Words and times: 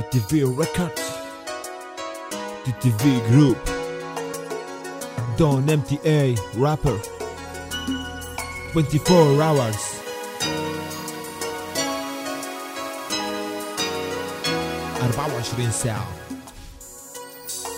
TTV 0.00 0.44
Records. 0.56 1.02
TTV 2.64 3.20
Group. 3.28 3.58
Don 5.36 5.66
MTA 5.66 6.38
Rapper. 6.56 6.98
24 8.72 9.42
hours. 9.42 9.80
أربعة 15.02 15.34
وعشرين 15.34 15.70
ساعة. 15.70 16.06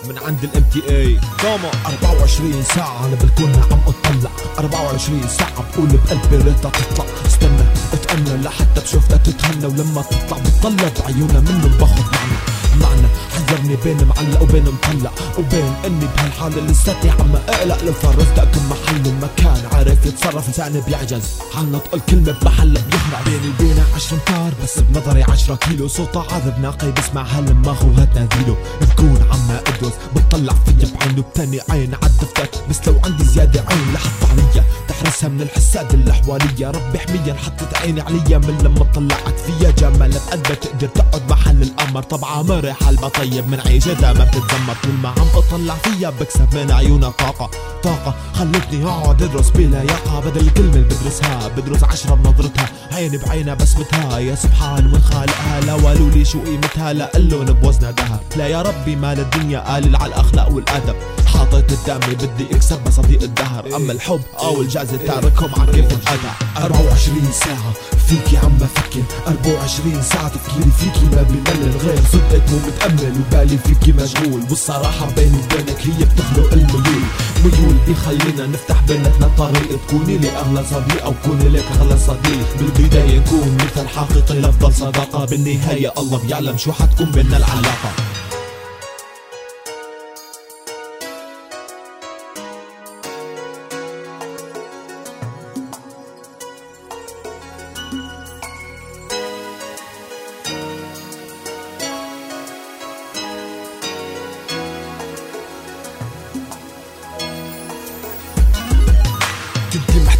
من 0.04 0.18
عند 0.18 0.44
الإم 0.44 0.64
تي 0.72 0.82
اي 0.88 1.20
دوما 1.42 1.70
24 1.86 2.62
ساعة. 2.62 3.06
أنا 3.06 3.14
بالكون 3.14 3.52
عم 3.72 3.80
أطلع. 3.86 4.30
24 4.58 5.28
ساعة. 5.28 5.72
بقول 5.72 5.88
بقلبي 5.88 6.36
ريتها 6.36 6.70
تطلع. 6.70 7.04
استنى. 7.26 7.71
اتأنى 7.92 8.42
لحتى 8.42 8.80
بشوفتها 8.80 9.16
تتهنى 9.16 9.66
ولما 9.66 10.02
تطلع 10.02 10.38
بتطلع 10.38 10.90
بعيونها 11.00 11.40
منه 11.40 11.78
باخد 11.78 12.04
معنى 12.14 12.38
معنى 12.80 13.08
حذرني 13.34 13.76
بين 13.84 14.08
معلق 14.08 14.42
وبين 14.42 14.64
مطلع 14.64 15.10
وبين 15.38 15.72
إني 15.86 16.06
بهالحالة 16.16 16.60
لساتني 16.60 17.10
عم 17.10 17.36
أقلق. 17.48 17.84
لو 17.84 17.92
فرزت 17.92 18.40
كم 18.40 18.70
محل 18.70 19.08
ومكان 19.08 19.62
عارف 19.72 20.06
يتصرف 20.06 20.48
لساني 20.48 20.80
بيعجز. 20.80 21.22
عن 21.54 21.72
نطق 21.72 21.94
الكلمة 21.94 22.34
بمحل 22.42 22.72
بيخرع 22.72 23.20
بيني 23.24 23.48
وبينها 23.54 23.86
عشر 23.94 24.16
امتار 24.16 24.52
بس 24.62 24.78
بنظري 24.78 25.22
عشرة 25.22 25.54
كيلو 25.54 25.88
صوتها 25.88 26.24
عذب 26.34 26.60
ناقي 26.60 26.92
بسمعها 26.92 27.40
لما 27.40 27.74
خوها 27.74 28.04
تناديله. 28.04 28.56
بكون 28.80 29.26
عم 29.32 29.50
ادوس 29.82 29.92
بتطلع 30.16 30.52
فيا 30.52 30.88
بعينه 30.94 31.22
بتاني 31.22 31.60
عين 31.70 31.94
عالدفتر 31.94 32.48
بس 32.70 32.88
لو 32.88 33.00
عندي 33.04 33.24
زيادة 33.24 33.64
عين 33.68 33.92
لحط 33.94 34.30
عليا. 34.30 34.64
تحرسها 34.88 35.28
من 35.28 35.42
الحساد 35.42 35.94
الحوالية 35.94 36.70
ربي 36.70 36.98
حميا 36.98 37.34
حطت 37.34 37.76
عيني 37.76 38.00
عليا 38.00 38.38
من 38.38 38.58
لما 38.64 38.84
طلعت 38.94 39.40
فيا. 39.40 39.70
جمالها 39.70 40.20
بقلبها 40.26 40.54
تقدر 40.54 40.86
تقعد 40.88 41.30
محل 41.30 41.62
القمر. 41.62 42.02
طبعا 42.02 42.42
مرح 42.42 42.84
حال 42.84 42.96
بطيب 42.96 43.48
من 43.48 43.60
عيشتها 43.60 44.12
ما 44.12 44.24
بتتزمر 44.24 44.76
طول 44.82 44.92
ما 45.02 45.08
عم 45.08 45.28
اطلع 45.34 45.74
فيا 45.74 46.10
بكسب 46.10 46.54
من 46.54 46.70
عيونها 46.70 47.10
طاقة. 47.10 47.50
طاقة. 47.82 48.14
خلتني 48.42 48.84
اقعد 48.84 49.22
ادرس 49.22 49.50
بلا 49.50 49.82
بدل 50.26 50.40
الكلمة 50.40 50.74
اللي 50.74 50.84
بدرسها 50.84 51.48
بدرس 51.48 51.84
عشرة 51.84 52.14
بنظرتها. 52.14 52.68
عيني 52.92 53.18
بعينها 53.18 53.54
بسمتها 53.54 54.18
يا 54.18 54.34
سبحان 54.34 54.84
من 54.84 55.00
خالقها. 55.00 55.60
لا 55.60 55.72
قالوا 55.72 56.10
لي 56.10 56.24
شو 56.24 56.44
قيمتها 56.44 56.92
لا 56.92 57.06
قلن 57.06 57.52
بوزنها 57.52 57.90
ذهب 57.90 58.20
لا 58.36 58.46
يا 58.46 58.62
ربي 58.62 58.96
مال 58.96 59.20
الدنيا 59.20 59.60
قالل 59.60 59.96
على 59.96 60.06
الأخلاق 60.06 60.52
والأدب. 60.52 60.94
حاطط 61.32 61.72
قدامي 61.72 62.14
بدي 62.14 62.56
اكسب 62.56 62.90
صديق 62.90 63.22
الدهر. 63.22 63.76
أما 63.76 63.92
الحب 63.92 64.20
أو 64.38 64.62
الجازة 64.62 64.96
تاركهم 64.96 65.60
على 65.60 65.72
كيف 65.72 65.92
الادى 65.92 66.32
24 66.56 67.32
ساعة 67.32 67.72
فيكي 68.06 68.36
عم 68.36 68.58
بفكر 68.58 69.02
24 69.26 70.02
ساعة 70.02 70.28
تفكيري 70.28 70.70
فيكي 70.78 71.04
ما 71.16 71.22
بملل 71.22 71.76
غير. 71.84 72.00
صدقك 72.12 72.50
مو 72.50 72.58
متأمل 72.66 73.14
وبالي 73.20 73.58
فيكي 73.58 73.92
مشغول. 73.92 74.42
والصراحة 74.50 75.10
بيني 75.10 75.36
وبينك 75.36 75.80
هي 75.80 76.04
بتخلق 76.04 76.52
الميول. 76.52 77.02
ميول 77.44 77.76
بيخلينا 77.86 78.46
نفتح 78.46 78.82
بيناتنا 78.88 79.30
طريق. 79.38 79.86
تكوني 79.86 80.18
لي 80.18 80.30
أغلى 80.30 80.64
صديق 80.70 81.04
أو 81.04 81.14
كوني 81.24 81.48
لك 81.48 81.64
أغلى 81.80 81.98
صديق. 81.98 82.46
بالبداية 82.58 83.18
نكون 83.18 83.56
مثل 83.56 83.88
حقيقي 83.88 84.40
لافضل 84.40 84.74
صداقة 84.74 85.24
بالنهاية 85.24 85.92
الله 85.98 86.18
بيعلم 86.18 86.56
شو 86.58 86.72
حتكون 86.72 87.10
بيننا 87.10 87.36
العلاقة. 87.36 88.11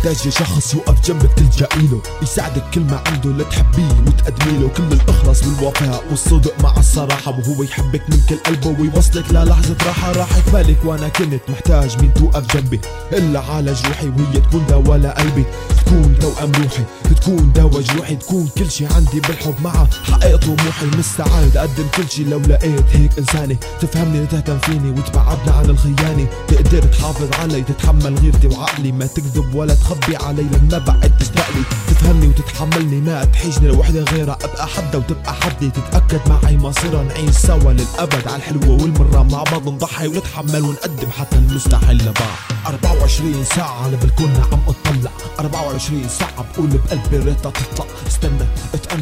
كنتي 0.02 0.28
محتاجة 0.28 0.30
شخص 0.30 0.74
يوقف 0.74 1.06
جنبك 1.08 1.32
تلجئي 1.32 1.86
له 1.86 2.02
يساعدك 2.22 2.64
كل 2.74 2.80
ما 2.80 3.02
عنده 3.06 3.30
لتحبيه 3.30 3.88
وتقدمي 4.06 4.58
له 4.58 4.68
كل 4.68 4.82
الإخلاص 4.82 5.42
والوفاء 5.42 6.04
والصدق 6.10 6.62
مع 6.62 6.76
الصراحة. 6.76 7.30
وهو 7.30 7.62
يحبك 7.62 8.02
من 8.10 8.20
كل 8.28 8.36
قلبه 8.36 8.80
ويوصلك 8.80 9.30
للحظة 9.30 9.76
راحة. 9.86 10.12
راحت 10.12 10.50
بالك 10.52 10.84
وأنا 10.84 11.08
كنت 11.08 11.40
محتاج 11.48 11.98
مين 12.00 12.14
توقف 12.14 12.56
جنبي. 12.56 12.80
إلا 13.12 13.40
على 13.40 13.72
جروحي 13.72 14.08
وهي 14.08 14.40
تكون 14.40 14.66
دوا 14.68 14.96
لقلبي. 14.96 15.44
تكون 15.86 16.18
توأم 16.20 16.52
روحي 16.52 16.84
تكون 17.16 17.52
دوا 17.52 17.80
جروحي. 17.80 18.16
تكون 18.16 18.48
كل 18.58 18.70
شي 18.70 18.86
عندي 18.86 19.20
بالحب 19.20 19.54
معها 19.64 19.88
حقق 20.04 20.36
طموحي 20.36 20.86
مستعد. 20.98 21.56
أقدم 21.56 21.86
كل 21.96 22.08
شي 22.10 22.24
لو 22.24 22.38
لقيت 22.38 22.84
هيك 22.92 23.18
إنساني. 23.18 23.58
تفهمني 23.80 24.20
وتهتم 24.20 24.58
فيني 24.58 24.90
وتبعدنا 24.90 25.52
عن 25.52 25.70
الخيانة. 25.70 26.26
تقدر 26.48 26.82
تحافظ 26.82 27.28
علي 27.40 27.62
تتحمل 27.62 28.18
غيرتي 28.18 28.46
وعقلي. 28.46 28.92
ما 28.92 29.06
تكذب 29.06 29.54
ولا 29.54 29.74
تخبي 29.92 30.16
علي 30.16 30.42
لما 30.42 30.78
بعد 30.78 31.18
تشتاقلي 31.18 31.62
تفهمني 31.88 32.26
وتتحملني 32.26 33.00
ما 33.00 33.24
تحيجني 33.24 33.68
لوحدة 33.68 34.02
غيرها 34.02 34.38
أبقى 34.44 34.66
حدا 34.66 34.98
وتبقى 34.98 35.34
حدي. 35.34 35.70
تتأكد 35.70 36.20
معي 36.28 36.56
مصيرها 36.56 37.02
نعيش 37.02 37.36
سوا 37.36 37.72
للأبد. 37.72 38.26
على 38.28 38.36
الحلوة 38.36 38.70
والمرة 38.70 39.22
مع 39.22 39.42
بعض 39.42 39.68
نضحي 39.68 40.06
ونتحمل 40.08 40.62
ونقدم 40.62 41.10
حتى 41.10 41.36
المستحيل 41.36 41.96
لبعض 41.96 42.36
24 42.66 43.44
ساعة 43.44 43.88
أنا 43.88 43.96
بالكون 43.96 44.32
عم 44.52 44.60
أطلع. 44.68 45.10
24 45.38 46.08
ساعة 46.08 46.44
بقول 46.52 46.66
بقلبي 46.68 47.16
ريتها 47.16 47.50
تطلع. 47.50 47.86
استنى 48.06 48.41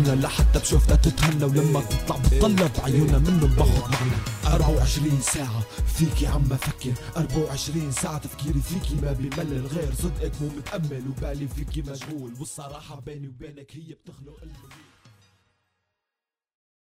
اتأنى 0.00 0.20
لحتى 0.22 0.58
بشوفتها 0.58 0.96
تتهنى 0.96 1.44
ولما 1.44 1.80
تطلع 1.80 2.16
بتطلع 2.16 2.66
بعيونها 2.78 3.18
منه 3.18 3.46
باخد 3.56 3.90
معنى 3.92 4.54
24 4.54 5.20
ساعة 5.20 5.60
فيكي 5.96 6.26
عم 6.26 6.42
بفكر 6.42 6.92
24 7.16 7.92
ساعة 7.92 8.18
تفكيري 8.18 8.60
فيكي 8.60 8.94
ما 8.94 9.12
بملل 9.12 9.66
غير 9.66 9.94
صدقك 9.94 10.32
مو 10.40 10.48
متأمل 10.56 11.02
وبالي 11.08 11.48
فيكي 11.48 11.82
مشغول. 11.82 12.34
والصراحة 12.40 13.00
بيني 13.00 13.28
وبينك 13.28 13.70
هي 13.76 13.94
بتخلق 13.94 14.36
المليون 14.42 14.89